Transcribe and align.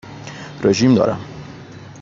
رژیم 0.63 0.95
دارم. 0.95 1.19